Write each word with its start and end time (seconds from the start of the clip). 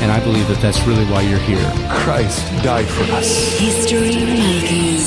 And 0.00 0.10
I 0.10 0.18
believe 0.24 0.48
that 0.48 0.58
that's 0.62 0.80
really 0.86 1.04
why 1.04 1.20
you're 1.20 1.38
here. 1.40 1.70
Christ 1.90 2.46
died 2.64 2.86
for 2.86 3.02
us. 3.12 3.58
History 3.58 4.16
makers. 4.24 5.06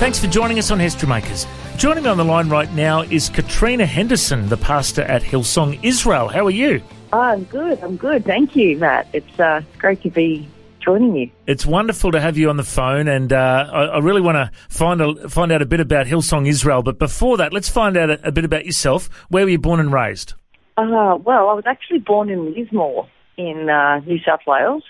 Thanks 0.00 0.18
for 0.18 0.28
joining 0.28 0.58
us 0.58 0.70
on 0.70 0.80
History 0.80 1.06
Makers. 1.06 1.46
Joining 1.76 2.04
me 2.04 2.08
on 2.08 2.16
the 2.16 2.24
line 2.24 2.48
right 2.48 2.72
now 2.72 3.02
is 3.02 3.28
Katrina 3.28 3.84
Henderson, 3.84 4.48
the 4.48 4.56
pastor 4.56 5.02
at 5.02 5.20
Hillsong 5.20 5.78
Israel. 5.82 6.28
How 6.28 6.46
are 6.46 6.50
you? 6.50 6.82
Oh, 7.12 7.20
I'm 7.20 7.44
good. 7.44 7.80
I'm 7.82 7.98
good. 7.98 8.24
Thank 8.24 8.56
you, 8.56 8.78
Matt. 8.78 9.08
It's 9.12 9.38
uh, 9.38 9.60
great 9.76 10.00
to 10.04 10.10
be 10.10 10.48
joining 10.80 11.16
you. 11.16 11.30
It's 11.46 11.66
wonderful 11.66 12.10
to 12.12 12.20
have 12.20 12.38
you 12.38 12.48
on 12.48 12.56
the 12.56 12.64
phone, 12.64 13.08
and 13.08 13.34
uh, 13.34 13.68
I, 13.70 13.82
I 13.84 13.98
really 13.98 14.22
want 14.22 14.36
to 14.36 14.50
find 14.70 15.02
a, 15.02 15.28
find 15.28 15.52
out 15.52 15.60
a 15.60 15.66
bit 15.66 15.80
about 15.80 16.06
Hillsong 16.06 16.48
Israel. 16.48 16.82
But 16.82 16.98
before 16.98 17.36
that, 17.36 17.52
let's 17.52 17.68
find 17.68 17.94
out 17.98 18.08
a, 18.08 18.28
a 18.28 18.32
bit 18.32 18.46
about 18.46 18.64
yourself. 18.64 19.10
Where 19.28 19.44
were 19.44 19.50
you 19.50 19.58
born 19.58 19.80
and 19.80 19.92
raised? 19.92 20.32
Uh, 20.78 21.18
well, 21.22 21.50
I 21.50 21.52
was 21.52 21.64
actually 21.66 21.98
born 21.98 22.30
in 22.30 22.54
Lismore 22.54 23.06
in 23.48 23.68
uh, 23.68 24.00
New 24.00 24.18
South 24.26 24.40
Wales, 24.46 24.84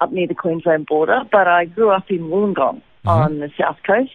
up 0.00 0.12
near 0.12 0.26
the 0.26 0.34
Queensland 0.34 0.86
border, 0.86 1.22
but 1.30 1.48
I 1.48 1.64
grew 1.66 1.90
up 1.90 2.10
in 2.10 2.28
Wollongong 2.30 2.82
on 3.04 3.38
the 3.40 3.50
south 3.58 3.78
coast. 3.86 4.12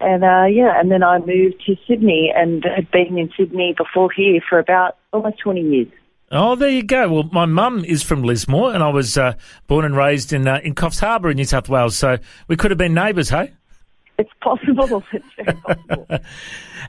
And 0.00 0.24
uh, 0.24 0.46
yeah, 0.46 0.78
and 0.78 0.90
then 0.90 1.02
I 1.02 1.18
moved 1.18 1.62
to 1.66 1.76
Sydney 1.86 2.32
and 2.34 2.64
had 2.64 2.90
been 2.90 3.16
in 3.16 3.30
Sydney 3.36 3.74
before 3.76 4.10
here 4.10 4.40
for 4.48 4.58
about 4.58 4.96
almost 5.12 5.38
20 5.38 5.60
years. 5.60 5.88
Oh, 6.30 6.56
there 6.56 6.70
you 6.70 6.82
go. 6.82 7.08
Well, 7.08 7.28
my 7.32 7.44
mum 7.44 7.84
is 7.84 8.02
from 8.02 8.22
Lismore, 8.22 8.74
and 8.74 8.82
I 8.82 8.88
was 8.88 9.16
uh, 9.16 9.34
born 9.66 9.84
and 9.84 9.96
raised 9.96 10.32
in 10.32 10.48
uh, 10.48 10.60
in 10.64 10.74
Coffs 10.74 11.00
Harbour 11.00 11.30
in 11.30 11.36
New 11.36 11.44
South 11.44 11.68
Wales. 11.68 11.96
So 11.96 12.18
we 12.48 12.56
could 12.56 12.70
have 12.70 12.78
been 12.78 12.94
neighbours, 12.94 13.28
hey? 13.30 13.52
It's 14.18 14.30
possible. 14.40 15.02
It's 15.12 15.26
very 15.36 15.58
possible. 15.58 16.06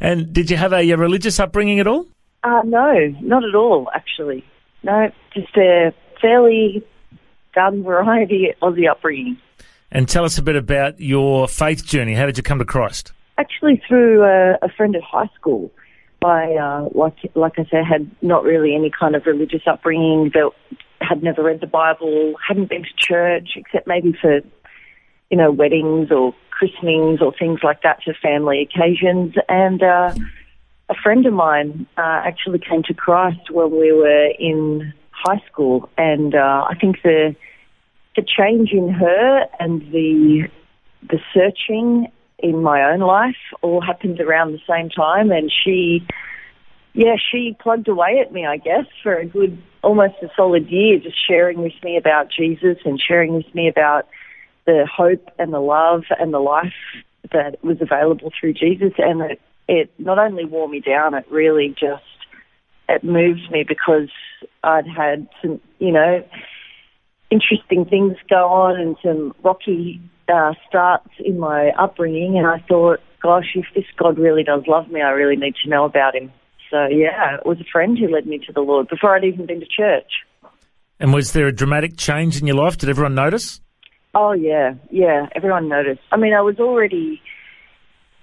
And 0.01 0.33
did 0.33 0.51
you 0.51 0.57
have 0.57 0.73
a, 0.73 0.91
uh 0.91 0.97
religious 0.97 1.39
upbringing 1.39 1.79
at 1.79 1.87
all? 1.87 2.05
Uh, 2.43 2.61
no, 2.65 3.15
not 3.21 3.43
at 3.45 3.55
all, 3.55 3.89
actually. 3.95 4.43
No, 4.83 5.09
just 5.33 5.55
a 5.55 5.93
fairly 6.21 6.83
garden 7.53 7.83
variety 7.83 8.53
Aussie 8.61 8.89
upbringing. 8.89 9.37
And 9.91 10.09
tell 10.09 10.25
us 10.25 10.37
a 10.37 10.41
bit 10.41 10.55
about 10.55 10.99
your 10.99 11.47
faith 11.47 11.85
journey. 11.85 12.15
How 12.15 12.25
did 12.25 12.37
you 12.37 12.43
come 12.43 12.59
to 12.59 12.65
Christ? 12.65 13.13
Actually, 13.37 13.81
through 13.87 14.23
a, 14.23 14.57
a 14.61 14.69
friend 14.69 14.95
at 14.95 15.03
high 15.03 15.29
school. 15.35 15.71
I, 16.23 16.55
uh, 16.55 16.89
like, 16.93 17.17
like 17.35 17.59
I 17.59 17.65
said, 17.69 17.85
had 17.85 18.09
not 18.21 18.43
really 18.43 18.73
any 18.73 18.89
kind 18.89 19.15
of 19.15 19.25
religious 19.27 19.61
upbringing. 19.67 20.31
But 20.33 20.53
had 21.01 21.21
never 21.21 21.43
read 21.43 21.61
the 21.61 21.67
Bible, 21.67 22.33
hadn't 22.45 22.69
been 22.69 22.83
to 22.83 22.89
church 22.97 23.49
except 23.55 23.87
maybe 23.87 24.13
for, 24.19 24.41
you 25.29 25.37
know, 25.37 25.51
weddings 25.51 26.11
or 26.11 26.33
christenings 26.49 27.21
or 27.21 27.33
things 27.37 27.59
like 27.63 27.81
that 27.83 28.01
for 28.03 28.13
family 28.21 28.61
occasions. 28.61 29.35
And 29.47 29.83
uh, 29.83 30.13
a 30.89 30.95
friend 31.03 31.25
of 31.25 31.33
mine 31.33 31.85
uh, 31.97 32.21
actually 32.25 32.59
came 32.59 32.83
to 32.83 32.93
Christ 32.93 33.51
when 33.51 33.71
we 33.71 33.91
were 33.91 34.31
in 34.39 34.93
high 35.23 35.41
school, 35.51 35.89
and 35.97 36.35
uh, 36.35 36.65
I 36.69 36.75
think 36.79 37.01
the 37.03 37.35
the 38.15 38.23
change 38.23 38.71
in 38.71 38.89
her 38.89 39.45
and 39.59 39.81
the 39.91 40.47
the 41.09 41.19
searching 41.33 42.07
in 42.39 42.61
my 42.61 42.83
own 42.91 42.99
life 42.99 43.35
all 43.61 43.81
happened 43.81 44.19
around 44.19 44.51
the 44.51 44.61
same 44.69 44.89
time, 44.89 45.31
and 45.31 45.51
she, 45.51 46.05
yeah, 46.93 47.15
she 47.31 47.55
plugged 47.59 47.87
away 47.87 48.19
at 48.19 48.31
me, 48.31 48.45
I 48.45 48.57
guess, 48.57 48.85
for 49.03 49.15
a 49.15 49.25
good 49.25 49.61
almost 49.83 50.15
a 50.23 50.27
solid 50.35 50.67
year, 50.69 50.99
just 50.99 51.17
sharing 51.27 51.61
with 51.61 51.73
me 51.83 51.95
about 51.95 52.31
Jesus 52.31 52.77
and 52.85 52.99
sharing 52.99 53.35
with 53.35 53.53
me 53.53 53.67
about 53.67 54.07
the 54.65 54.87
hope 54.91 55.29
and 55.37 55.53
the 55.53 55.59
love 55.59 56.03
and 56.19 56.33
the 56.33 56.39
life 56.39 56.73
that 57.31 57.63
was 57.63 57.77
available 57.81 58.31
through 58.39 58.53
Jesus, 58.53 58.93
and 58.97 59.21
it, 59.21 59.41
it 59.67 59.91
not 59.97 60.17
only 60.19 60.45
wore 60.45 60.67
me 60.67 60.79
down, 60.79 61.13
it 61.13 61.25
really 61.29 61.69
just 61.79 62.03
it 62.89 63.03
moved 63.03 63.51
me 63.51 63.63
because 63.67 64.09
I'd 64.63 64.87
had 64.87 65.27
some, 65.41 65.61
you 65.79 65.91
know, 65.91 66.23
interesting 67.31 67.85
things 67.85 68.17
go 68.29 68.47
on 68.47 68.79
and 68.79 68.95
some 69.03 69.33
rocky 69.43 70.01
uh, 70.27 70.53
starts 70.67 71.09
in 71.19 71.39
my 71.39 71.69
upbringing, 71.77 72.37
and 72.37 72.47
I 72.47 72.63
thought, 72.67 72.99
gosh, 73.21 73.55
if 73.55 73.65
this 73.75 73.85
God 73.97 74.17
really 74.17 74.43
does 74.43 74.63
love 74.67 74.89
me, 74.89 75.01
I 75.01 75.09
really 75.09 75.35
need 75.35 75.55
to 75.63 75.69
know 75.69 75.85
about 75.85 76.15
Him. 76.15 76.31
So 76.71 76.87
yeah, 76.87 77.35
it 77.35 77.45
was 77.45 77.59
a 77.59 77.65
friend 77.71 77.97
who 77.97 78.07
led 78.07 78.25
me 78.25 78.39
to 78.47 78.53
the 78.53 78.61
Lord 78.61 78.87
before 78.87 79.15
I'd 79.15 79.23
even 79.23 79.45
been 79.45 79.59
to 79.59 79.65
church. 79.65 80.11
And 80.99 81.13
was 81.13 81.33
there 81.33 81.47
a 81.47 81.51
dramatic 81.51 81.97
change 81.97 82.39
in 82.39 82.47
your 82.47 82.55
life? 82.55 82.77
Did 82.77 82.89
everyone 82.89 83.15
notice? 83.15 83.61
Oh 84.13 84.31
yeah, 84.31 84.75
yeah. 84.89 85.27
Everyone 85.35 85.67
noticed. 85.67 86.01
I 86.11 86.17
mean, 86.17 86.33
I 86.33 86.41
was 86.41 86.59
already 86.59 87.21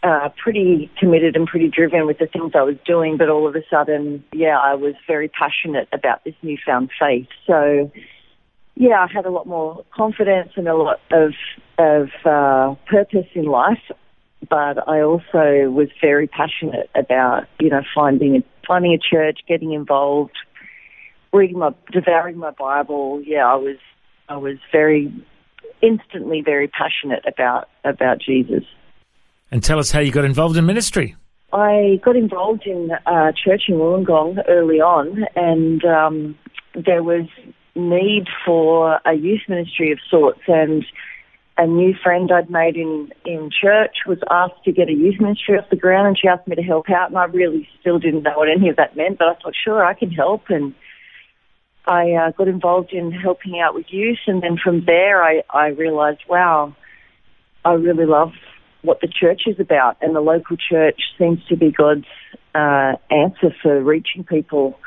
uh, 0.02 0.28
pretty 0.42 0.90
committed 0.98 1.36
and 1.36 1.46
pretty 1.46 1.68
driven 1.68 2.06
with 2.06 2.18
the 2.18 2.26
things 2.26 2.52
I 2.54 2.62
was 2.62 2.76
doing, 2.84 3.16
but 3.16 3.28
all 3.28 3.46
of 3.46 3.54
a 3.54 3.62
sudden, 3.70 4.24
yeah, 4.32 4.58
I 4.58 4.74
was 4.74 4.94
very 5.06 5.28
passionate 5.28 5.88
about 5.92 6.24
this 6.24 6.34
newfound 6.42 6.90
faith. 6.98 7.28
So, 7.46 7.90
yeah, 8.74 9.06
I 9.08 9.12
had 9.12 9.26
a 9.26 9.30
lot 9.30 9.46
more 9.46 9.84
confidence 9.94 10.50
and 10.56 10.66
a 10.66 10.74
lot 10.74 11.00
of 11.10 11.32
of 11.78 12.08
uh, 12.24 12.74
purpose 12.86 13.28
in 13.34 13.44
life. 13.44 13.82
But 14.50 14.88
I 14.88 15.02
also 15.02 15.70
was 15.70 15.88
very 16.00 16.26
passionate 16.26 16.90
about, 16.96 17.44
you 17.60 17.70
know, 17.70 17.82
finding 17.94 18.42
finding 18.66 18.92
a 18.92 18.98
church, 18.98 19.38
getting 19.46 19.72
involved, 19.72 20.36
reading 21.32 21.58
my, 21.58 21.70
devouring 21.92 22.38
my 22.38 22.50
Bible. 22.50 23.22
Yeah, 23.24 23.46
I 23.46 23.54
was, 23.54 23.76
I 24.28 24.36
was 24.36 24.56
very 24.72 25.12
instantly 25.80 26.42
very 26.44 26.68
passionate 26.68 27.24
about 27.26 27.68
about 27.84 28.20
Jesus. 28.20 28.64
And 29.52 29.62
tell 29.62 29.78
us 29.78 29.90
how 29.90 30.00
you 30.00 30.10
got 30.10 30.24
involved 30.24 30.56
in 30.56 30.64
ministry. 30.64 31.14
I 31.52 32.00
got 32.02 32.16
involved 32.16 32.66
in 32.66 32.90
uh, 33.04 33.32
church 33.32 33.64
in 33.68 33.74
Wollongong 33.74 34.42
early 34.48 34.80
on, 34.80 35.26
and 35.36 35.84
um, 35.84 36.38
there 36.74 37.02
was 37.02 37.26
need 37.74 38.28
for 38.46 38.98
a 39.04 39.12
youth 39.12 39.42
ministry 39.48 39.92
of 39.92 39.98
sorts. 40.10 40.40
And 40.48 40.86
a 41.58 41.66
new 41.66 41.94
friend 42.02 42.32
I'd 42.32 42.48
made 42.48 42.76
in 42.76 43.12
in 43.26 43.50
church 43.50 43.96
was 44.06 44.16
asked 44.30 44.64
to 44.64 44.72
get 44.72 44.88
a 44.88 44.94
youth 44.94 45.20
ministry 45.20 45.58
off 45.58 45.68
the 45.68 45.76
ground, 45.76 46.08
and 46.08 46.18
she 46.18 46.28
asked 46.28 46.48
me 46.48 46.56
to 46.56 46.62
help 46.62 46.88
out. 46.88 47.10
And 47.10 47.18
I 47.18 47.24
really 47.24 47.68
still 47.78 47.98
didn't 47.98 48.22
know 48.22 48.38
what 48.38 48.48
any 48.48 48.70
of 48.70 48.76
that 48.76 48.96
meant, 48.96 49.18
but 49.18 49.28
I 49.28 49.34
thought, 49.34 49.54
sure, 49.62 49.84
I 49.84 49.92
can 49.92 50.10
help. 50.10 50.44
And 50.48 50.74
I 51.86 52.12
uh, 52.12 52.30
got 52.30 52.48
involved 52.48 52.94
in 52.94 53.12
helping 53.12 53.60
out 53.60 53.74
with 53.74 53.84
youth, 53.90 54.20
and 54.26 54.42
then 54.42 54.56
from 54.56 54.86
there, 54.86 55.22
I 55.22 55.42
I 55.50 55.66
realised, 55.66 56.20
wow, 56.26 56.74
I 57.66 57.74
really 57.74 58.06
love 58.06 58.32
what 58.82 59.00
the 59.00 59.08
church 59.08 59.42
is 59.46 59.58
about, 59.58 59.96
and 60.00 60.14
the 60.14 60.20
local 60.20 60.56
church 60.56 61.00
seems 61.18 61.44
to 61.46 61.56
be 61.56 61.70
God's 61.70 62.06
uh, 62.54 62.94
answer 63.10 63.54
for 63.62 63.80
reaching 63.80 64.24
people 64.24 64.78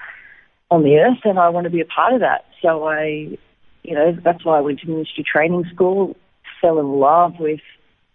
on 0.69 0.83
the 0.83 0.97
earth, 0.97 1.19
and 1.24 1.39
I 1.39 1.50
want 1.50 1.65
to 1.65 1.69
be 1.69 1.81
a 1.81 1.86
part 1.86 2.13
of 2.13 2.19
that. 2.19 2.45
So 2.62 2.86
I, 2.86 3.38
you 3.83 3.95
know, 3.95 4.18
that's 4.24 4.44
why 4.44 4.57
I 4.57 4.62
went 4.62 4.80
to 4.81 4.88
ministry 4.88 5.24
training 5.24 5.65
school, 5.74 6.15
fell 6.62 6.80
in 6.80 7.00
love 7.00 7.33
with 7.39 7.62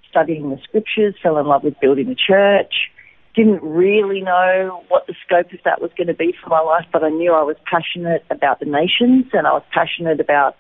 studying 0.09 0.51
the 0.51 0.59
scriptures, 0.65 1.15
fell 1.23 1.39
in 1.39 1.47
love 1.47 1.65
with 1.65 1.79
building 1.81 2.09
a 2.09 2.15
church. 2.15 2.91
Didn't 3.37 3.63
really 3.63 4.21
know 4.21 4.83
what 4.89 5.07
the 5.07 5.15
scope 5.25 5.53
of 5.53 5.61
that 5.65 5.81
was 5.81 5.93
going 5.97 6.09
to 6.09 6.15
be 6.15 6.35
for 6.43 6.51
my 6.51 6.61
life, 6.61 6.87
but 6.93 7.05
I 7.05 7.11
knew 7.11 7.33
I 7.33 7.43
was 7.43 7.57
passionate 7.65 8.25
about 8.29 8.59
the 8.59 8.67
nations 8.67 9.27
and 9.33 9.47
I 9.47 9.53
was 9.53 9.63
passionate 9.73 10.19
about 10.19 10.57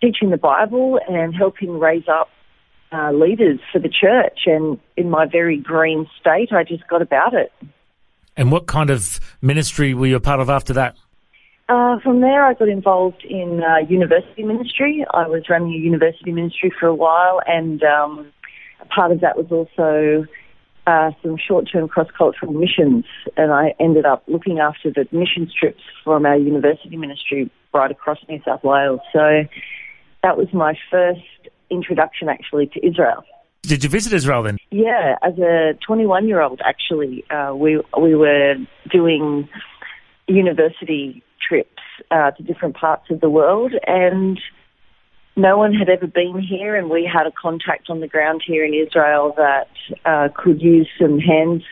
teaching 0.00 0.30
the 0.30 0.36
Bible 0.36 1.00
and 1.08 1.34
helping 1.34 1.80
raise 1.80 2.06
up 2.08 2.28
uh, 2.92 3.12
leaders 3.12 3.60
for 3.72 3.78
the 3.78 3.88
church. 3.88 4.40
And 4.46 4.78
in 4.96 5.10
my 5.10 5.26
very 5.26 5.56
green 5.56 6.08
state, 6.20 6.52
I 6.52 6.64
just 6.64 6.86
got 6.88 7.02
about 7.02 7.34
it. 7.34 7.52
And 8.36 8.52
what 8.52 8.66
kind 8.66 8.90
of 8.90 9.20
ministry 9.42 9.94
were 9.94 10.06
you 10.06 10.16
a 10.16 10.20
part 10.20 10.40
of 10.40 10.48
after 10.48 10.72
that? 10.74 10.96
Uh, 11.68 11.98
from 12.00 12.22
there, 12.22 12.44
I 12.46 12.54
got 12.54 12.68
involved 12.68 13.24
in 13.28 13.62
uh, 13.62 13.86
university 13.88 14.42
ministry. 14.42 15.04
I 15.12 15.26
was 15.26 15.50
running 15.50 15.74
a 15.74 15.76
university 15.76 16.32
ministry 16.32 16.72
for 16.80 16.86
a 16.86 16.94
while, 16.94 17.42
and 17.46 17.82
um, 17.82 18.32
a 18.80 18.86
part 18.86 19.12
of 19.12 19.20
that 19.20 19.36
was 19.36 19.46
also 19.50 20.26
uh, 20.86 21.10
some 21.22 21.36
short-term 21.36 21.88
cross-cultural 21.88 22.52
missions. 22.54 23.04
And 23.36 23.52
I 23.52 23.74
ended 23.78 24.06
up 24.06 24.22
looking 24.28 24.60
after 24.60 24.90
the 24.90 25.06
missions 25.12 25.52
trips 25.52 25.82
from 26.02 26.24
our 26.24 26.38
university 26.38 26.96
ministry 26.96 27.50
right 27.74 27.90
across 27.90 28.18
New 28.30 28.40
South 28.46 28.64
Wales. 28.64 29.00
So 29.12 29.42
that 30.22 30.38
was 30.38 30.48
my 30.54 30.74
first 30.90 31.20
introduction, 31.70 32.28
actually, 32.28 32.66
to 32.68 32.86
Israel. 32.86 33.24
Did 33.62 33.84
you 33.84 33.90
visit 33.90 34.12
Israel 34.12 34.42
then? 34.42 34.58
Yeah, 34.70 35.16
as 35.22 35.36
a 35.38 35.78
21-year-old, 35.88 36.60
actually, 36.64 37.24
uh, 37.30 37.54
we 37.54 37.82
we 38.00 38.14
were 38.14 38.54
doing 38.90 39.48
university 40.26 41.22
trips 41.46 41.82
uh, 42.10 42.30
to 42.32 42.42
different 42.42 42.76
parts 42.76 43.10
of 43.10 43.20
the 43.20 43.28
world, 43.28 43.72
and 43.86 44.40
no 45.36 45.56
one 45.56 45.72
had 45.72 45.88
ever 45.88 46.06
been 46.06 46.40
here, 46.40 46.76
and 46.76 46.90
we 46.90 47.10
had 47.12 47.26
a 47.26 47.32
contact 47.32 47.90
on 47.90 48.00
the 48.00 48.08
ground 48.08 48.42
here 48.46 48.64
in 48.64 48.74
Israel 48.74 49.34
that 49.36 49.68
uh, 50.04 50.28
could 50.34 50.60
use 50.60 50.88
some 51.00 51.18
hands 51.18 51.62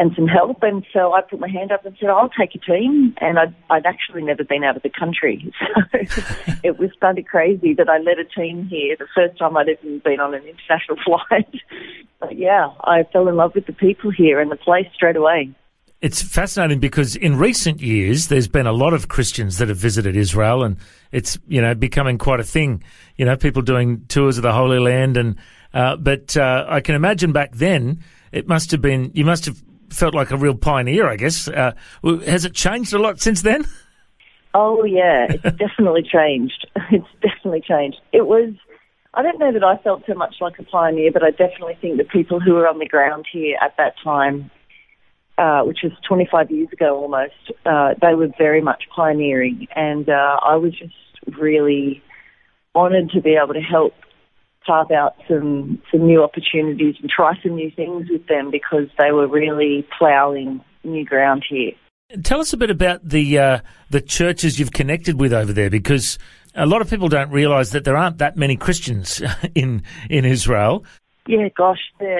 and 0.00 0.12
some 0.16 0.26
help. 0.26 0.62
And 0.62 0.84
so 0.94 1.12
I 1.12 1.20
put 1.20 1.40
my 1.40 1.48
hand 1.48 1.70
up 1.70 1.84
and 1.84 1.94
said, 2.00 2.08
I'll 2.08 2.30
take 2.30 2.54
a 2.54 2.58
team. 2.58 3.14
And 3.20 3.38
I'd, 3.38 3.54
I'd 3.68 3.84
actually 3.84 4.22
never 4.22 4.42
been 4.42 4.64
out 4.64 4.74
of 4.74 4.82
the 4.82 4.90
country. 4.90 5.52
So 5.90 6.52
it 6.62 6.78
was 6.78 6.90
kind 7.00 7.18
of 7.18 7.26
crazy 7.26 7.74
that 7.74 7.88
I 7.88 7.98
led 7.98 8.18
a 8.18 8.24
team 8.24 8.66
here, 8.66 8.96
the 8.96 9.06
first 9.14 9.38
time 9.38 9.56
I'd 9.56 9.68
ever 9.68 9.98
been 9.98 10.20
on 10.20 10.34
an 10.34 10.42
international 10.44 10.96
flight. 11.04 11.54
but 12.18 12.38
yeah, 12.38 12.70
I 12.84 13.02
fell 13.12 13.28
in 13.28 13.36
love 13.36 13.54
with 13.54 13.66
the 13.66 13.72
people 13.72 14.10
here 14.10 14.40
and 14.40 14.50
the 14.50 14.56
place 14.56 14.86
straight 14.94 15.16
away. 15.16 15.50
It's 16.00 16.22
fascinating 16.22 16.80
because 16.80 17.16
in 17.16 17.36
recent 17.36 17.80
years 17.80 18.28
there's 18.28 18.48
been 18.48 18.66
a 18.66 18.72
lot 18.72 18.94
of 18.94 19.08
Christians 19.08 19.58
that 19.58 19.68
have 19.68 19.76
visited 19.76 20.16
Israel, 20.16 20.62
and 20.64 20.78
it's 21.12 21.38
you 21.46 21.60
know 21.60 21.74
becoming 21.74 22.16
quite 22.16 22.40
a 22.40 22.44
thing. 22.44 22.82
You 23.16 23.26
know, 23.26 23.36
people 23.36 23.60
doing 23.60 24.06
tours 24.08 24.38
of 24.38 24.42
the 24.42 24.52
Holy 24.52 24.78
Land, 24.78 25.18
and 25.18 25.36
uh, 25.74 25.96
but 25.96 26.36
uh, 26.36 26.64
I 26.68 26.80
can 26.80 26.94
imagine 26.94 27.32
back 27.32 27.54
then 27.54 28.02
it 28.32 28.48
must 28.48 28.70
have 28.70 28.80
been 28.80 29.10
you 29.12 29.26
must 29.26 29.44
have 29.44 29.62
felt 29.90 30.14
like 30.14 30.30
a 30.30 30.36
real 30.36 30.54
pioneer. 30.54 31.08
I 31.08 31.16
guess 31.16 31.48
uh, 31.48 31.72
has 32.02 32.44
it 32.44 32.54
changed 32.54 32.92
a 32.92 32.98
lot 32.98 33.20
since 33.20 33.42
then? 33.42 33.66
Oh 34.54 34.84
yeah, 34.84 35.26
it's 35.28 35.42
definitely 35.58 36.02
changed. 36.02 36.66
It's 36.92 37.06
definitely 37.22 37.60
changed. 37.60 37.98
It 38.12 38.26
was. 38.26 38.52
I 39.14 39.22
don't 39.22 39.38
know 39.38 39.52
that 39.52 39.64
I 39.64 39.76
felt 39.78 40.04
so 40.06 40.14
much 40.14 40.36
like 40.40 40.58
a 40.58 40.62
pioneer, 40.62 41.10
but 41.12 41.24
I 41.24 41.30
definitely 41.30 41.76
think 41.80 41.98
the 41.98 42.04
people 42.04 42.38
who 42.40 42.54
were 42.54 42.68
on 42.68 42.78
the 42.78 42.86
ground 42.86 43.26
here 43.32 43.56
at 43.60 43.76
that 43.76 43.94
time 44.02 44.50
uh, 45.40 45.62
which 45.62 45.78
was 45.82 45.92
25 46.06 46.50
years 46.50 46.68
ago 46.70 47.00
almost, 47.00 47.50
uh, 47.64 47.94
they 48.02 48.14
were 48.14 48.28
very 48.36 48.60
much 48.60 48.84
pioneering. 48.94 49.66
And 49.74 50.06
uh, 50.08 50.36
I 50.44 50.56
was 50.56 50.78
just 50.78 51.38
really 51.38 52.02
honoured 52.74 53.10
to 53.10 53.22
be 53.22 53.38
able 53.42 53.54
to 53.54 53.60
help 53.60 53.94
carve 54.66 54.90
out 54.90 55.16
some, 55.28 55.80
some 55.90 56.06
new 56.06 56.22
opportunities 56.22 56.96
and 57.00 57.10
try 57.10 57.32
some 57.42 57.54
new 57.54 57.70
things 57.70 58.08
with 58.10 58.26
them 58.26 58.50
because 58.50 58.88
they 58.98 59.12
were 59.12 59.26
really 59.26 59.86
ploughing 59.98 60.62
new 60.84 61.04
ground 61.04 61.44
here. 61.48 61.72
Tell 62.22 62.40
us 62.40 62.52
a 62.52 62.56
bit 62.56 62.70
about 62.70 63.08
the 63.08 63.38
uh, 63.38 63.58
the 63.90 64.00
churches 64.00 64.58
you've 64.58 64.72
connected 64.72 65.20
with 65.20 65.32
over 65.32 65.52
there, 65.52 65.70
because 65.70 66.18
a 66.56 66.66
lot 66.66 66.80
of 66.80 66.90
people 66.90 67.08
don't 67.08 67.30
realise 67.30 67.70
that 67.70 67.84
there 67.84 67.96
aren't 67.96 68.18
that 68.18 68.36
many 68.36 68.56
Christians 68.56 69.22
in 69.54 69.84
in 70.08 70.24
Israel. 70.24 70.84
Yeah, 71.28 71.48
gosh, 71.56 71.78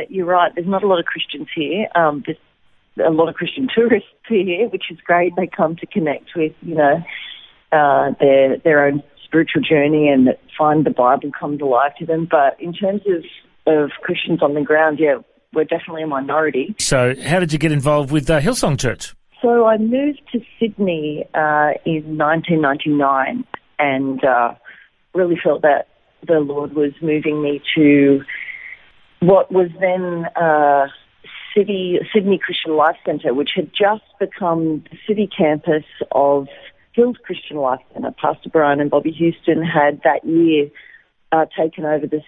you're 0.08 0.26
right. 0.26 0.52
There's 0.54 0.68
not 0.68 0.84
a 0.84 0.86
lot 0.86 1.00
of 1.00 1.06
Christians 1.06 1.48
here. 1.52 1.88
Um, 1.96 2.22
there's 2.24 2.38
a 3.04 3.10
lot 3.10 3.28
of 3.28 3.34
Christian 3.34 3.68
tourists 3.74 4.08
here, 4.28 4.68
which 4.68 4.84
is 4.90 4.98
great. 5.04 5.34
They 5.36 5.48
come 5.48 5.74
to 5.76 5.86
connect 5.86 6.36
with, 6.36 6.52
you 6.62 6.76
know, 6.76 7.02
uh, 7.72 8.12
their 8.20 8.58
their 8.58 8.86
own 8.86 9.02
spiritual 9.30 9.62
journey 9.62 10.08
and 10.08 10.28
find 10.58 10.84
the 10.84 10.90
Bible 10.90 11.30
come 11.38 11.56
to 11.58 11.66
life 11.66 11.92
to 12.00 12.06
them. 12.06 12.26
But 12.28 12.60
in 12.60 12.72
terms 12.72 13.02
of 13.06 13.24
of 13.66 13.90
Christians 14.02 14.42
on 14.42 14.54
the 14.54 14.62
ground, 14.62 14.98
yeah, 14.98 15.18
we're 15.52 15.64
definitely 15.64 16.02
a 16.02 16.06
minority. 16.06 16.74
So, 16.78 17.14
how 17.22 17.38
did 17.38 17.52
you 17.52 17.58
get 17.58 17.72
involved 17.72 18.10
with 18.10 18.28
uh, 18.28 18.40
Hillsong 18.40 18.78
Church? 18.78 19.14
So, 19.40 19.66
I 19.66 19.78
moved 19.78 20.20
to 20.32 20.40
Sydney 20.58 21.24
uh, 21.34 21.72
in 21.84 22.18
1999 22.18 23.44
and 23.78 24.24
uh, 24.24 24.54
really 25.14 25.38
felt 25.42 25.62
that 25.62 25.88
the 26.26 26.40
Lord 26.40 26.74
was 26.74 26.92
moving 27.00 27.42
me 27.42 27.62
to 27.76 28.22
what 29.20 29.52
was 29.52 29.68
then 29.80 30.26
uh, 30.36 30.88
City 31.56 31.98
Sydney 32.12 32.38
Christian 32.38 32.76
Life 32.76 32.96
Centre, 33.04 33.34
which 33.34 33.50
had 33.54 33.70
just 33.72 34.04
become 34.18 34.84
the 34.90 34.98
city 35.06 35.28
campus 35.36 35.84
of 36.12 36.48
Hills 36.92 37.16
Christian 37.24 37.56
Life 37.56 37.80
Centre. 37.92 38.14
Pastor 38.20 38.50
Brian 38.50 38.80
and 38.80 38.90
Bobbie 38.90 39.12
Houston 39.12 39.62
had 39.62 40.00
that 40.04 40.24
year 40.24 40.68
uh, 41.32 41.46
taken 41.56 41.84
over 41.84 42.06
the 42.06 42.22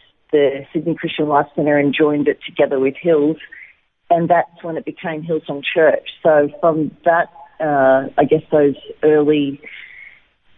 Sydney 0.73 0.95
Christian 0.95 1.29
Life 1.29 1.47
Centre 1.55 1.77
and 1.77 1.95
joined 1.95 2.29
it 2.29 2.39
together 2.47 2.79
with 2.79 2.95
Hills, 3.01 3.37
and 4.09 4.31
that's 4.31 4.63
when 4.63 4.77
it 4.77 4.85
became 4.85 5.23
Hillsong 5.23 5.63
Church. 5.63 6.09
So 6.23 6.49
from 6.61 6.97
that, 7.05 7.29
uh, 7.61 8.09
I 8.17 8.25
guess 8.25 8.43
those 8.51 8.77
early 9.03 9.61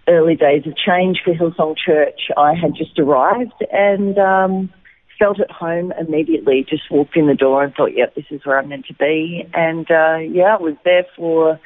early 0.06 0.36
days 0.36 0.66
of 0.66 0.76
change 0.76 1.22
for 1.24 1.32
Hillsong 1.32 1.76
Church, 1.78 2.30
I 2.36 2.54
had 2.54 2.74
just 2.76 2.98
arrived 2.98 3.64
and. 3.72 4.18
Um, 4.18 4.70
felt 5.16 5.38
at 5.38 5.50
home 5.50 5.92
immediately. 5.98 6.66
Just 6.68 6.90
walked 6.90 7.16
in 7.16 7.26
the 7.26 7.34
door 7.34 7.62
and 7.62 7.74
thought, 7.74 7.96
"Yep, 7.96 8.14
this 8.14 8.24
is 8.30 8.44
where 8.44 8.58
I'm 8.58 8.68
meant 8.68 8.86
to 8.86 8.94
be." 8.94 9.48
And 9.54 9.88
uh, 9.90 10.18
yeah, 10.18 10.56
I 10.58 10.60
was 10.60 10.74
there 10.84 11.06
for 11.16 11.60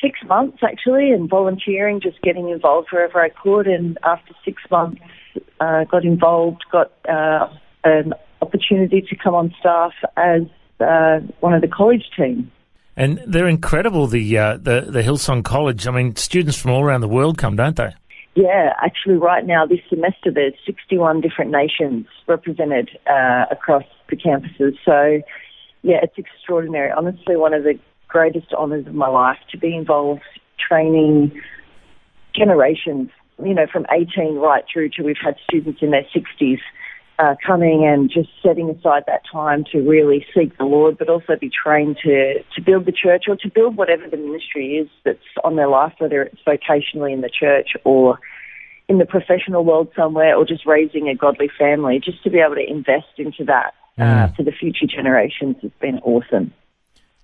six 0.00 0.20
months 0.26 0.58
actually, 0.62 1.10
and 1.10 1.28
volunteering, 1.28 2.00
just 2.00 2.20
getting 2.22 2.48
involved 2.48 2.88
wherever 2.90 3.20
I 3.20 3.28
could. 3.28 3.66
And 3.66 3.98
after 4.04 4.34
six 4.44 4.62
months, 4.70 5.00
uh, 5.60 5.84
got 5.84 6.04
involved, 6.04 6.64
got 6.70 6.92
uh, 7.08 7.48
an 7.84 8.14
opportunity 8.42 9.02
to 9.02 9.16
come 9.16 9.34
on 9.34 9.54
staff 9.58 9.92
as 10.16 10.42
uh, 10.80 11.20
one 11.40 11.54
of 11.54 11.62
the 11.62 11.68
college 11.68 12.04
team. 12.16 12.50
And 12.96 13.20
they're 13.26 13.48
incredible, 13.48 14.06
the, 14.06 14.38
uh, 14.38 14.56
the 14.56 14.86
the 14.88 15.02
Hillsong 15.02 15.44
College. 15.44 15.86
I 15.86 15.90
mean, 15.90 16.16
students 16.16 16.56
from 16.56 16.70
all 16.70 16.82
around 16.82 17.02
the 17.02 17.08
world 17.08 17.36
come, 17.36 17.54
don't 17.54 17.76
they? 17.76 17.92
Yeah, 18.34 18.72
actually, 18.82 19.16
right 19.16 19.44
now 19.46 19.66
this 19.66 19.80
semester 19.88 20.30
there's 20.30 20.54
61 20.66 21.22
different 21.22 21.50
nations 21.50 22.06
represented 22.26 22.90
uh, 23.06 23.44
across 23.50 23.84
the 24.10 24.16
campuses. 24.16 24.76
So, 24.84 25.22
yeah, 25.82 25.98
it's 26.02 26.16
extraordinary. 26.18 26.90
Honestly, 26.90 27.36
one 27.36 27.54
of 27.54 27.64
the 27.64 27.78
greatest 28.08 28.52
honours 28.52 28.86
of 28.86 28.94
my 28.94 29.08
life 29.08 29.38
to 29.50 29.58
be 29.58 29.74
involved 29.74 30.22
training 30.58 31.40
generations. 32.34 33.10
You 33.42 33.54
know, 33.54 33.66
from 33.70 33.86
18 33.90 34.36
right 34.36 34.64
through 34.72 34.90
to 34.90 35.02
we've 35.02 35.16
had 35.22 35.36
students 35.48 35.80
in 35.82 35.90
their 35.90 36.06
60s 36.14 36.60
uh, 37.18 37.34
coming 37.46 37.86
and 37.86 38.10
just 38.10 38.28
setting 38.42 38.68
aside 38.70 39.04
that 39.06 39.22
time 39.30 39.64
to 39.72 39.80
really 39.80 40.26
seek 40.34 40.56
the 40.58 40.64
Lord, 40.64 40.98
but 40.98 41.08
also 41.08 41.36
be 41.40 41.50
trained 41.50 41.98
to, 42.02 42.42
to 42.54 42.62
build 42.62 42.86
the 42.86 42.92
church 42.92 43.24
or 43.28 43.36
to 43.36 43.48
build 43.48 43.76
whatever 43.76 44.08
the 44.08 44.16
ministry 44.16 44.76
is 44.76 44.88
that's 45.04 45.18
on 45.44 45.56
their 45.56 45.68
life, 45.68 45.94
whether 45.98 46.22
it's 46.22 46.40
vocationally 46.46 47.12
in 47.12 47.22
the 47.22 47.30
church 47.30 47.70
or 47.84 48.18
in 48.88 48.98
the 48.98 49.06
professional 49.06 49.64
world 49.64 49.88
somewhere 49.96 50.36
or 50.36 50.44
just 50.44 50.66
raising 50.66 51.08
a 51.08 51.14
godly 51.14 51.50
family, 51.58 52.00
just 52.02 52.22
to 52.22 52.30
be 52.30 52.38
able 52.38 52.54
to 52.54 52.70
invest 52.70 53.18
into 53.18 53.44
that 53.44 53.74
uh, 53.98 54.02
mm. 54.02 54.36
for 54.36 54.42
the 54.42 54.52
future 54.52 54.86
generations 54.86 55.56
has 55.62 55.72
been 55.80 55.98
awesome. 56.00 56.52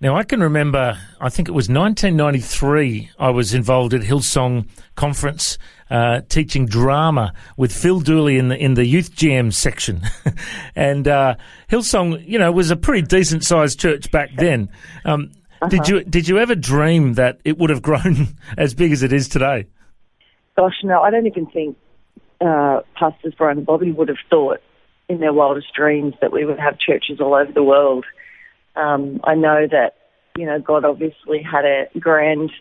Now, 0.03 0.17
I 0.17 0.25
can 0.25 0.41
remember, 0.41 0.99
I 1.21 1.29
think 1.29 1.47
it 1.47 1.53
was 1.53 1.69
1993, 1.69 3.11
I 3.17 3.29
was 3.29 3.53
involved 3.53 3.93
at 3.93 4.01
Hillsong 4.01 4.67
Conference 4.95 5.57
uh, 5.89 6.19
teaching 6.27 6.65
drama 6.65 7.33
with 7.55 7.71
Phil 7.71 8.01
Dooley 8.01 8.37
in 8.37 8.49
the, 8.49 8.57
in 8.57 8.73
the 8.73 8.85
Youth 8.85 9.15
Jam 9.15 9.49
section. 9.49 10.01
and 10.75 11.07
uh, 11.07 11.35
Hillsong, 11.71 12.27
you 12.27 12.37
know, 12.37 12.51
was 12.51 12.69
a 12.69 12.75
pretty 12.75 13.07
decent 13.07 13.45
sized 13.45 13.79
church 13.79 14.11
back 14.11 14.31
then. 14.35 14.67
Um, 15.05 15.31
uh-huh. 15.61 15.69
Did 15.69 15.87
you 15.87 16.03
did 16.03 16.27
you 16.27 16.37
ever 16.37 16.53
dream 16.53 17.13
that 17.13 17.39
it 17.45 17.57
would 17.57 17.69
have 17.69 17.81
grown 17.81 18.35
as 18.57 18.73
big 18.73 18.91
as 18.91 19.03
it 19.03 19.13
is 19.13 19.29
today? 19.29 19.67
Gosh, 20.57 20.83
no, 20.83 21.01
I 21.01 21.11
don't 21.11 21.27
even 21.27 21.45
think 21.45 21.77
uh, 22.41 22.81
Pastors 22.99 23.35
Brian 23.37 23.59
and 23.59 23.65
Bobbie 23.65 23.93
would 23.93 24.09
have 24.09 24.17
thought 24.29 24.59
in 25.07 25.21
their 25.21 25.31
wildest 25.31 25.73
dreams 25.73 26.13
that 26.19 26.33
we 26.33 26.43
would 26.43 26.59
have 26.59 26.77
churches 26.77 27.21
all 27.21 27.35
over 27.35 27.53
the 27.53 27.63
world. 27.63 28.03
Um, 28.75 29.19
I 29.23 29.35
know 29.35 29.67
that, 29.69 29.95
you 30.37 30.45
know, 30.45 30.59
God 30.59 30.85
obviously 30.85 31.41
had 31.41 31.65
a 31.65 31.87
grand 31.99 32.51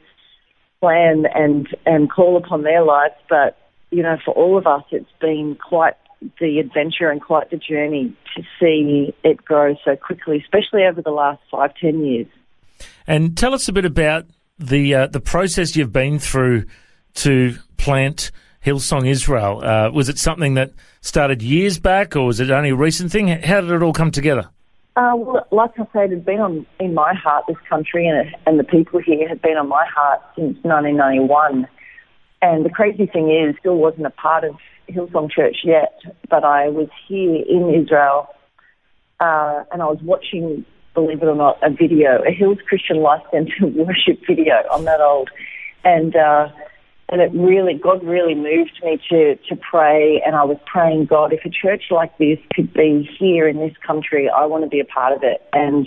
plan 0.80 1.24
and, 1.34 1.68
and 1.86 2.10
call 2.10 2.36
upon 2.36 2.62
their 2.62 2.82
lives, 2.84 3.14
but, 3.28 3.56
you 3.90 4.02
know, 4.02 4.16
for 4.24 4.34
all 4.34 4.58
of 4.58 4.66
us, 4.66 4.84
it's 4.90 5.10
been 5.20 5.56
quite 5.56 5.94
the 6.40 6.58
adventure 6.58 7.10
and 7.10 7.20
quite 7.20 7.50
the 7.50 7.56
journey 7.56 8.14
to 8.36 8.42
see 8.60 9.14
it 9.24 9.44
grow 9.44 9.74
so 9.84 9.96
quickly, 9.96 10.38
especially 10.38 10.84
over 10.84 11.02
the 11.02 11.10
last 11.10 11.40
five, 11.50 11.74
ten 11.80 12.04
years. 12.04 12.26
And 13.06 13.36
tell 13.36 13.54
us 13.54 13.68
a 13.68 13.72
bit 13.72 13.84
about 13.84 14.26
the 14.58 14.94
uh, 14.94 15.06
the 15.08 15.20
process 15.20 15.74
you've 15.74 15.92
been 15.92 16.18
through 16.18 16.66
to 17.14 17.56
plant 17.76 18.30
Hillsong 18.64 19.06
Israel. 19.06 19.64
Uh, 19.64 19.90
was 19.90 20.08
it 20.08 20.18
something 20.18 20.54
that 20.54 20.72
started 21.00 21.42
years 21.42 21.78
back, 21.78 22.14
or 22.14 22.26
was 22.26 22.40
it 22.40 22.50
only 22.50 22.70
a 22.70 22.76
recent 22.76 23.10
thing? 23.10 23.28
How 23.28 23.60
did 23.60 23.70
it 23.70 23.82
all 23.82 23.92
come 23.92 24.10
together? 24.10 24.48
Uh, 24.94 25.14
well, 25.16 25.46
like 25.50 25.70
I 25.78 25.86
said, 25.92 26.12
it 26.12 26.16
had 26.16 26.24
been 26.24 26.40
on 26.40 26.66
in 26.78 26.92
my 26.92 27.14
heart, 27.14 27.44
this 27.48 27.56
country, 27.68 28.06
and, 28.06 28.34
and 28.46 28.58
the 28.58 28.64
people 28.64 29.00
here 29.00 29.26
had 29.26 29.40
been 29.40 29.56
on 29.56 29.68
my 29.68 29.86
heart 29.86 30.20
since 30.36 30.58
1991. 30.62 31.66
And 32.42 32.64
the 32.64 32.70
crazy 32.70 33.06
thing 33.06 33.30
is, 33.30 33.56
still 33.60 33.76
wasn't 33.76 34.06
a 34.06 34.10
part 34.10 34.44
of 34.44 34.56
Hillsong 34.90 35.30
Church 35.30 35.58
yet, 35.64 35.98
but 36.28 36.44
I 36.44 36.68
was 36.68 36.88
here 37.08 37.36
in 37.36 37.72
Israel, 37.74 38.28
uh, 39.18 39.64
and 39.72 39.80
I 39.80 39.86
was 39.86 40.00
watching, 40.02 40.66
believe 40.92 41.22
it 41.22 41.26
or 41.26 41.36
not, 41.36 41.58
a 41.62 41.70
video, 41.70 42.22
a 42.28 42.30
Hills 42.30 42.58
Christian 42.68 42.98
Life 42.98 43.22
Centre 43.30 43.52
worship 43.66 44.20
video. 44.26 44.62
I'm 44.70 44.84
that 44.84 45.00
old, 45.00 45.30
and 45.84 46.14
uh, 46.14 46.48
and 47.08 47.20
it 47.20 47.30
really, 47.34 47.74
God 47.74 48.02
really 48.04 48.34
moved 48.34 48.80
me 48.82 48.98
to, 49.10 49.36
to 49.36 49.56
pray. 49.56 50.22
And 50.24 50.34
I 50.34 50.44
was 50.44 50.56
praying, 50.66 51.06
God, 51.06 51.32
if 51.32 51.44
a 51.44 51.50
church 51.50 51.84
like 51.90 52.16
this 52.18 52.38
could 52.54 52.72
be 52.72 53.08
here 53.18 53.46
in 53.48 53.58
this 53.58 53.76
country, 53.86 54.30
I 54.30 54.46
want 54.46 54.64
to 54.64 54.70
be 54.70 54.80
a 54.80 54.84
part 54.84 55.14
of 55.14 55.22
it. 55.22 55.42
And 55.52 55.86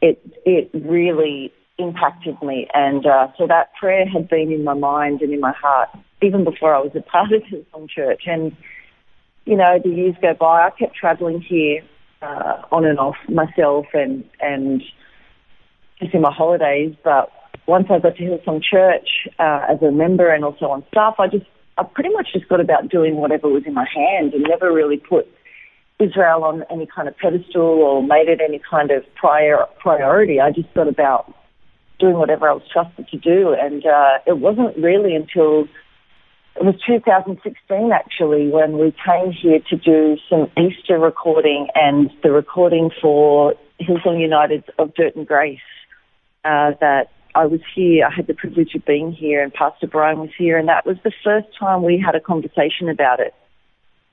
it, 0.00 0.20
it 0.44 0.70
really 0.74 1.52
impacted 1.78 2.42
me. 2.42 2.66
And 2.74 3.06
uh, 3.06 3.28
so 3.38 3.46
that 3.46 3.72
prayer 3.74 4.06
had 4.06 4.28
been 4.28 4.50
in 4.50 4.64
my 4.64 4.74
mind 4.74 5.22
and 5.22 5.32
in 5.32 5.40
my 5.40 5.52
heart 5.52 5.90
even 6.22 6.44
before 6.44 6.74
I 6.74 6.80
was 6.80 6.92
a 6.94 7.00
part 7.00 7.32
of 7.32 7.42
Hillsong 7.42 7.88
Church. 7.88 8.22
And, 8.26 8.56
you 9.44 9.56
know, 9.56 9.78
the 9.82 9.90
years 9.90 10.16
go 10.20 10.34
by, 10.34 10.66
I 10.66 10.70
kept 10.70 10.96
travelling 10.96 11.40
here 11.40 11.82
uh, 12.22 12.62
on 12.72 12.84
and 12.84 12.98
off 12.98 13.16
myself 13.28 13.86
and, 13.94 14.24
and 14.40 14.82
just 16.00 16.14
in 16.14 16.22
my 16.22 16.32
holidays. 16.32 16.94
But 17.04 17.30
once 17.68 17.86
I 17.90 17.98
got 17.98 18.16
to 18.16 18.22
Hillsong 18.22 18.62
Church 18.62 19.28
uh, 19.38 19.66
as 19.68 19.82
a 19.82 19.92
member 19.92 20.32
and 20.32 20.42
also 20.42 20.66
on 20.66 20.84
staff, 20.88 21.16
I 21.18 21.28
just 21.28 21.44
I 21.76 21.84
pretty 21.84 22.08
much 22.10 22.28
just 22.32 22.48
got 22.48 22.60
about 22.60 22.88
doing 22.88 23.16
whatever 23.16 23.48
was 23.48 23.62
in 23.66 23.74
my 23.74 23.86
hand 23.94 24.32
and 24.32 24.42
never 24.48 24.72
really 24.72 24.96
put 24.96 25.28
Israel 26.00 26.42
on 26.44 26.64
any 26.70 26.86
kind 26.86 27.06
of 27.06 27.16
pedestal 27.16 27.62
or 27.62 28.02
made 28.02 28.28
it 28.28 28.40
any 28.40 28.60
kind 28.68 28.90
of 28.90 29.04
prior 29.14 29.66
priority. 29.78 30.40
I 30.40 30.50
just 30.50 30.72
got 30.74 30.88
about 30.88 31.32
doing 32.00 32.16
whatever 32.16 32.48
I 32.48 32.54
was 32.54 32.62
trusted 32.72 33.06
to 33.08 33.18
do, 33.18 33.54
and 33.58 33.84
uh, 33.84 34.18
it 34.26 34.38
wasn't 34.38 34.76
really 34.78 35.14
until 35.14 35.68
it 36.56 36.64
was 36.64 36.74
2016 36.86 37.92
actually 37.92 38.48
when 38.48 38.78
we 38.78 38.94
came 39.04 39.30
here 39.30 39.60
to 39.70 39.76
do 39.76 40.16
some 40.28 40.50
Easter 40.56 40.98
recording 40.98 41.68
and 41.74 42.10
the 42.22 42.32
recording 42.32 42.90
for 43.00 43.54
Hillsong 43.80 44.20
United 44.20 44.64
of 44.78 44.94
Dirt 44.94 45.14
and 45.14 45.26
Grace 45.26 45.60
uh, 46.44 46.72
that 46.80 47.10
I 47.34 47.46
was 47.46 47.60
here. 47.74 48.06
I 48.06 48.14
had 48.14 48.26
the 48.26 48.34
privilege 48.34 48.74
of 48.74 48.84
being 48.84 49.12
here, 49.12 49.42
and 49.42 49.52
Pastor 49.52 49.86
Brian 49.86 50.18
was 50.18 50.30
here, 50.36 50.58
and 50.58 50.68
that 50.68 50.86
was 50.86 50.96
the 51.04 51.12
first 51.22 51.48
time 51.58 51.82
we 51.82 52.02
had 52.04 52.14
a 52.14 52.20
conversation 52.20 52.88
about 52.88 53.20
it. 53.20 53.34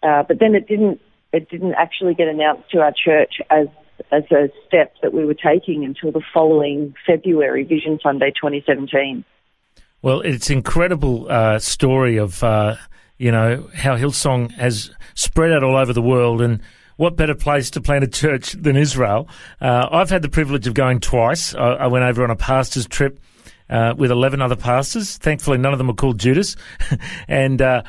Uh, 0.03 0.23
but 0.23 0.39
then 0.39 0.55
it 0.55 0.67
didn't. 0.67 1.01
It 1.33 1.49
didn't 1.49 1.73
actually 1.73 2.13
get 2.13 2.27
announced 2.27 2.71
to 2.71 2.79
our 2.79 2.93
church 2.93 3.41
as 3.49 3.67
as 4.11 4.23
a 4.31 4.49
step 4.67 4.93
that 5.01 5.13
we 5.13 5.25
were 5.25 5.33
taking 5.33 5.83
until 5.83 6.11
the 6.11 6.21
following 6.33 6.93
February, 7.05 7.63
Vision 7.63 7.99
Sunday 8.01 8.31
2017. 8.31 9.23
Well, 10.01 10.21
it's 10.21 10.49
incredible 10.49 11.27
uh, 11.29 11.59
story 11.59 12.17
of 12.17 12.43
uh, 12.43 12.75
you 13.17 13.31
know 13.31 13.69
how 13.73 13.97
Hillsong 13.97 14.51
has 14.51 14.91
spread 15.15 15.51
out 15.51 15.63
all 15.63 15.77
over 15.77 15.93
the 15.93 16.01
world 16.01 16.41
and 16.41 16.61
what 16.97 17.15
better 17.15 17.35
place 17.35 17.71
to 17.71 17.81
plant 17.81 18.03
a 18.03 18.07
church 18.07 18.53
than 18.53 18.75
Israel? 18.75 19.27
Uh, 19.59 19.87
I've 19.91 20.09
had 20.09 20.21
the 20.21 20.29
privilege 20.29 20.67
of 20.67 20.73
going 20.73 20.99
twice. 20.99 21.53
I, 21.55 21.73
I 21.73 21.87
went 21.87 22.05
over 22.05 22.23
on 22.23 22.31
a 22.31 22.35
pastor's 22.35 22.87
trip. 22.87 23.19
Uh, 23.67 23.95
with 23.97 24.11
11 24.11 24.43
other 24.43 24.55
pastors. 24.55 25.17
Thankfully, 25.17 25.57
none 25.57 25.73
of 25.73 25.79
them 25.79 25.87
were 25.87 25.95
called 25.95 26.19
Judas. 26.19 26.55
and, 27.27 27.59
uh, 27.59 27.81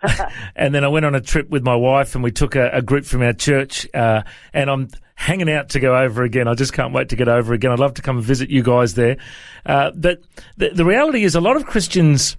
and 0.56 0.74
then 0.74 0.84
I 0.84 0.88
went 0.88 1.04
on 1.04 1.14
a 1.14 1.20
trip 1.20 1.50
with 1.50 1.62
my 1.62 1.76
wife 1.76 2.14
and 2.14 2.24
we 2.24 2.30
took 2.30 2.56
a, 2.56 2.70
a 2.70 2.80
group 2.80 3.04
from 3.04 3.20
our 3.20 3.34
church, 3.34 3.86
uh, 3.92 4.22
and 4.54 4.70
I'm 4.70 4.88
hanging 5.16 5.50
out 5.50 5.68
to 5.70 5.80
go 5.80 5.94
over 5.94 6.22
again. 6.22 6.48
I 6.48 6.54
just 6.54 6.72
can't 6.72 6.94
wait 6.94 7.10
to 7.10 7.16
get 7.16 7.28
over 7.28 7.52
again. 7.52 7.72
I'd 7.72 7.78
love 7.78 7.92
to 7.94 8.02
come 8.02 8.16
and 8.16 8.24
visit 8.24 8.48
you 8.48 8.62
guys 8.62 8.94
there. 8.94 9.18
Uh, 9.66 9.90
but 9.94 10.22
the, 10.56 10.70
the 10.70 10.84
reality 10.86 11.24
is 11.24 11.34
a 11.34 11.42
lot 11.42 11.56
of 11.56 11.66
Christians 11.66 12.38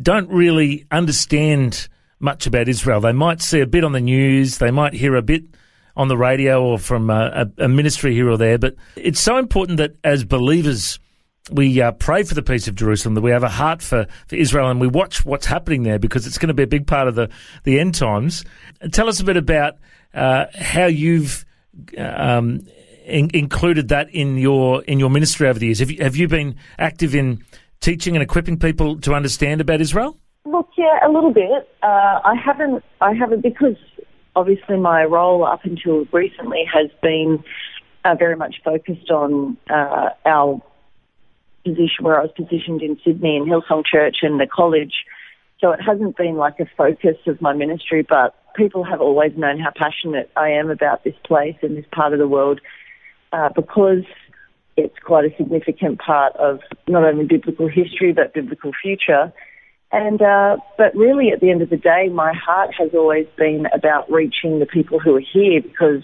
don't 0.00 0.28
really 0.28 0.84
understand 0.90 1.88
much 2.22 2.46
about 2.46 2.68
Israel. 2.68 3.00
They 3.00 3.12
might 3.12 3.42
see 3.42 3.60
a 3.60 3.66
bit 3.66 3.84
on 3.84 3.92
the 3.92 4.00
news, 4.00 4.58
they 4.58 4.70
might 4.70 4.94
hear 4.94 5.14
a 5.16 5.22
bit 5.22 5.44
on 5.96 6.08
the 6.08 6.16
radio 6.16 6.62
or 6.64 6.78
from 6.78 7.10
a, 7.10 7.46
a 7.58 7.68
ministry 7.68 8.14
here 8.14 8.30
or 8.30 8.38
there, 8.38 8.58
but 8.58 8.76
it's 8.96 9.20
so 9.20 9.36
important 9.36 9.76
that 9.78 9.96
as 10.04 10.24
believers, 10.24 10.98
we 11.50 11.82
uh, 11.82 11.92
pray 11.92 12.22
for 12.22 12.34
the 12.34 12.42
peace 12.42 12.68
of 12.68 12.74
Jerusalem, 12.74 13.14
that 13.14 13.20
we 13.20 13.32
have 13.32 13.42
a 13.42 13.48
heart 13.48 13.82
for, 13.82 14.06
for 14.28 14.36
Israel 14.36 14.70
and 14.70 14.80
we 14.80 14.86
watch 14.86 15.24
what's 15.24 15.44
happening 15.44 15.82
there 15.82 15.98
because 15.98 16.26
it's 16.26 16.38
going 16.38 16.48
to 16.48 16.54
be 16.54 16.62
a 16.62 16.68
big 16.68 16.86
part 16.86 17.08
of 17.08 17.14
the, 17.14 17.28
the 17.64 17.78
end 17.78 17.94
times. 17.94 18.44
Tell 18.92 19.08
us 19.08 19.20
a 19.20 19.24
bit 19.24 19.36
about 19.36 19.74
uh, 20.14 20.46
how 20.54 20.86
you've 20.86 21.44
um, 21.98 22.60
in, 23.04 23.30
included 23.34 23.88
that 23.88 24.10
in 24.10 24.38
your 24.38 24.82
in 24.84 24.98
your 24.98 25.10
ministry 25.10 25.48
over 25.48 25.58
the 25.58 25.66
years. 25.66 25.80
Have 25.80 25.90
you, 25.90 26.02
have 26.02 26.16
you 26.16 26.28
been 26.28 26.56
active 26.78 27.14
in 27.14 27.44
teaching 27.80 28.14
and 28.14 28.22
equipping 28.22 28.58
people 28.58 29.00
to 29.00 29.14
understand 29.14 29.60
about 29.60 29.80
Israel? 29.80 30.18
Look, 30.44 30.70
yeah, 30.76 30.98
a 31.06 31.10
little 31.10 31.32
bit. 31.32 31.68
Uh, 31.82 32.20
I 32.24 32.34
haven't, 32.34 32.84
I 33.00 33.14
haven't 33.14 33.42
because 33.42 33.76
obviously 34.34 34.76
my 34.76 35.04
role 35.04 35.44
up 35.44 35.64
until 35.64 36.04
recently 36.12 36.64
has 36.72 36.90
been 37.00 37.44
uh, 38.04 38.14
very 38.16 38.36
much 38.36 38.56
focused 38.64 39.10
on 39.10 39.56
uh, 39.70 40.10
our 40.24 40.60
position 41.64 42.04
where 42.04 42.18
I 42.18 42.22
was 42.22 42.32
positioned 42.36 42.82
in 42.82 42.98
Sydney 43.04 43.36
in 43.36 43.44
Hillsong 43.44 43.84
Church 43.86 44.18
and 44.22 44.40
the 44.40 44.46
college. 44.46 45.04
So 45.60 45.70
it 45.70 45.80
hasn't 45.80 46.16
been 46.16 46.34
like 46.36 46.58
a 46.58 46.66
focus 46.76 47.18
of 47.26 47.40
my 47.40 47.52
ministry, 47.52 48.04
but 48.08 48.34
people 48.56 48.82
have 48.82 49.00
always 49.00 49.32
known 49.36 49.60
how 49.60 49.70
passionate 49.76 50.30
I 50.36 50.50
am 50.50 50.70
about 50.70 51.04
this 51.04 51.14
place 51.24 51.56
and 51.62 51.76
this 51.76 51.86
part 51.92 52.12
of 52.12 52.18
the 52.18 52.26
world 52.26 52.60
uh, 53.32 53.50
because 53.54 54.04
it's 54.76 54.98
quite 55.04 55.24
a 55.24 55.36
significant 55.36 56.00
part 56.00 56.34
of 56.36 56.60
not 56.88 57.04
only 57.04 57.24
biblical 57.26 57.68
history 57.68 58.12
but 58.12 58.34
biblical 58.34 58.72
future. 58.82 59.32
And 59.92 60.22
uh, 60.22 60.56
but 60.78 60.94
really, 60.96 61.30
at 61.32 61.40
the 61.40 61.50
end 61.50 61.60
of 61.60 61.68
the 61.68 61.76
day, 61.76 62.08
my 62.08 62.32
heart 62.32 62.70
has 62.78 62.90
always 62.94 63.26
been 63.36 63.66
about 63.74 64.10
reaching 64.10 64.58
the 64.58 64.66
people 64.66 64.98
who 64.98 65.14
are 65.16 65.20
here 65.20 65.60
because 65.60 66.02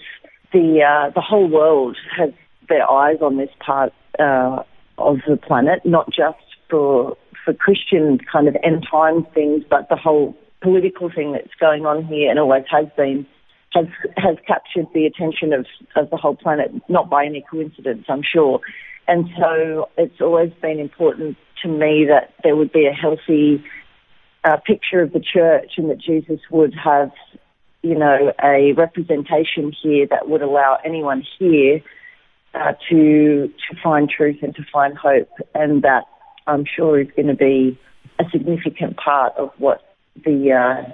the 0.53 0.83
uh, 0.83 1.09
the 1.15 1.21
whole 1.21 1.47
world 1.47 1.97
has 2.15 2.29
their 2.69 2.89
eyes 2.89 3.17
on 3.21 3.37
this 3.37 3.49
part 3.65 3.91
uh, 4.19 4.61
of 4.99 5.17
the 5.27 5.37
planet, 5.37 5.83
not 5.85 6.07
just 6.07 6.37
for 6.69 7.17
for 7.43 7.53
Christian 7.55 8.19
kind 8.31 8.47
of 8.47 8.55
end 8.63 8.85
time 8.89 9.25
things, 9.33 9.63
but 9.67 9.89
the 9.89 9.95
whole 9.95 10.37
political 10.61 11.09
thing 11.09 11.31
that's 11.31 11.55
going 11.59 11.87
on 11.87 12.05
here 12.05 12.29
and 12.29 12.37
always 12.37 12.65
has 12.69 12.85
been 12.95 13.25
has 13.73 13.87
has 14.17 14.35
captured 14.45 14.85
the 14.93 15.07
attention 15.07 15.51
of, 15.51 15.65
of 15.95 16.11
the 16.11 16.17
whole 16.17 16.35
planet, 16.35 16.71
not 16.89 17.09
by 17.09 17.25
any 17.25 17.43
coincidence, 17.49 18.05
I'm 18.07 18.23
sure. 18.23 18.59
And 19.07 19.27
so 19.39 19.89
it's 19.97 20.21
always 20.21 20.51
been 20.61 20.79
important 20.79 21.37
to 21.63 21.67
me 21.67 22.05
that 22.07 22.33
there 22.43 22.55
would 22.55 22.71
be 22.71 22.85
a 22.85 22.93
healthy 22.93 23.63
uh, 24.43 24.57
picture 24.57 25.01
of 25.01 25.13
the 25.13 25.19
church 25.19 25.73
and 25.77 25.89
that 25.89 25.99
Jesus 25.99 26.39
would 26.49 26.73
have, 26.73 27.11
you 27.81 27.95
know, 27.95 28.33
a 28.43 28.73
representation 28.73 29.71
here 29.81 30.07
that 30.07 30.29
would 30.29 30.41
allow 30.41 30.77
anyone 30.83 31.25
here 31.37 31.81
uh, 32.53 32.73
to 32.89 33.47
to 33.47 33.81
find 33.83 34.09
truth 34.09 34.37
and 34.41 34.55
to 34.55 34.63
find 34.71 34.97
hope, 34.97 35.29
and 35.53 35.83
that 35.83 36.05
I'm 36.47 36.65
sure 36.65 36.99
is 36.99 37.07
going 37.15 37.27
to 37.27 37.35
be 37.35 37.77
a 38.17 38.25
significant 38.31 38.97
part 38.97 39.33
of 39.37 39.51
what 39.57 39.95
the 40.25 40.51
uh, 40.51 40.91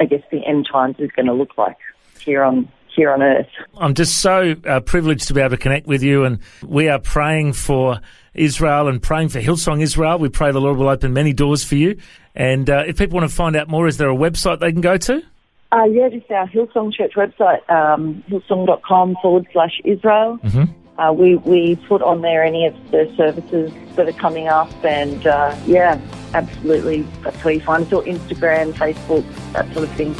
I 0.00 0.04
guess 0.04 0.22
the 0.30 0.44
end 0.44 0.68
times 0.70 0.96
is 0.98 1.10
going 1.12 1.26
to 1.26 1.32
look 1.32 1.56
like 1.56 1.78
here 2.20 2.42
on 2.42 2.68
here 2.98 3.12
on 3.12 3.22
earth. 3.22 3.46
I'm 3.78 3.94
just 3.94 4.20
so 4.20 4.56
uh, 4.66 4.80
privileged 4.80 5.28
to 5.28 5.34
be 5.34 5.40
able 5.40 5.50
to 5.50 5.56
connect 5.56 5.86
with 5.86 6.02
you, 6.02 6.24
and 6.24 6.40
we 6.66 6.88
are 6.88 6.98
praying 6.98 7.52
for 7.52 8.00
Israel 8.34 8.88
and 8.88 9.00
praying 9.00 9.28
for 9.30 9.40
Hillsong 9.40 9.80
Israel. 9.80 10.18
We 10.18 10.28
pray 10.28 10.50
the 10.50 10.60
Lord 10.60 10.76
will 10.76 10.88
open 10.88 11.12
many 11.12 11.32
doors 11.32 11.64
for 11.64 11.76
you. 11.76 11.98
And 12.34 12.68
uh, 12.68 12.84
if 12.86 12.98
people 12.98 13.18
want 13.18 13.30
to 13.30 13.34
find 13.34 13.56
out 13.56 13.68
more, 13.68 13.86
is 13.86 13.96
there 13.96 14.10
a 14.10 14.16
website 14.16 14.60
they 14.60 14.72
can 14.72 14.80
go 14.80 14.96
to? 14.96 15.22
Uh, 15.70 15.84
yeah, 15.84 16.08
just 16.08 16.30
our 16.30 16.48
Hillsong 16.48 16.92
Church 16.92 17.12
website, 17.14 17.68
um, 17.70 18.24
hillsong.com 18.28 19.16
forward 19.22 19.46
slash 19.52 19.80
Israel. 19.84 20.38
Mm-hmm. 20.42 21.00
Uh, 21.00 21.12
we, 21.12 21.36
we 21.36 21.76
put 21.86 22.02
on 22.02 22.22
there 22.22 22.42
any 22.42 22.66
of 22.66 22.74
the 22.90 23.12
services 23.16 23.70
that 23.94 24.08
are 24.08 24.18
coming 24.18 24.48
up, 24.48 24.72
and 24.84 25.26
uh, 25.26 25.54
yeah, 25.66 26.00
absolutely, 26.34 27.02
that's 27.22 27.44
where 27.44 27.54
you 27.54 27.60
find 27.60 27.86
us, 27.86 27.92
or 27.92 28.02
Instagram, 28.02 28.72
Facebook, 28.72 29.24
that 29.52 29.72
sort 29.74 29.88
of 29.88 29.94
thing. 29.94 30.16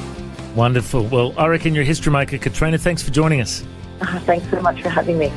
Wonderful. 0.59 1.07
Well, 1.07 1.35
I 1.39 1.47
reckon 1.47 1.73
you're 1.73 1.85
a 1.85 1.87
history 1.87 2.13
maker. 2.13 2.37
Katrina, 2.37 2.79
thanks 2.79 3.01
for 3.01 3.13
joining 3.13 3.41
us. 3.41 3.65
Uh, 4.01 4.19
thanks 4.19 4.51
so 4.51 4.61
much 4.61 4.83
for 4.83 4.89
having 4.89 5.17
me. 5.17 5.29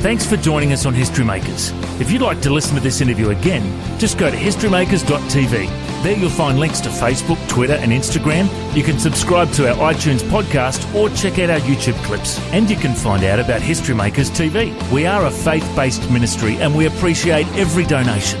Thanks 0.00 0.24
for 0.24 0.38
joining 0.38 0.72
us 0.72 0.86
on 0.86 0.94
History 0.94 1.22
Makers. 1.22 1.70
If 2.00 2.10
you'd 2.10 2.22
like 2.22 2.40
to 2.40 2.50
listen 2.50 2.74
to 2.74 2.80
this 2.80 3.02
interview 3.02 3.28
again, 3.28 3.62
just 3.98 4.16
go 4.16 4.30
to 4.30 4.36
historymakers.tv. 4.36 6.02
There 6.02 6.16
you'll 6.16 6.30
find 6.30 6.58
links 6.58 6.80
to 6.80 6.88
Facebook, 6.88 7.46
Twitter, 7.46 7.74
and 7.74 7.92
Instagram. 7.92 8.48
You 8.74 8.82
can 8.82 8.98
subscribe 8.98 9.52
to 9.52 9.68
our 9.68 9.92
iTunes 9.92 10.22
podcast 10.22 10.94
or 10.94 11.10
check 11.10 11.38
out 11.38 11.50
our 11.50 11.60
YouTube 11.60 12.02
clips. 12.02 12.40
And 12.52 12.70
you 12.70 12.76
can 12.76 12.94
find 12.94 13.24
out 13.24 13.38
about 13.38 13.60
History 13.60 13.94
Makers 13.94 14.30
TV. 14.30 14.72
We 14.90 15.04
are 15.04 15.26
a 15.26 15.30
faith 15.30 15.70
based 15.76 16.10
ministry 16.10 16.56
and 16.56 16.74
we 16.74 16.86
appreciate 16.86 17.46
every 17.48 17.84
donation. 17.84 18.40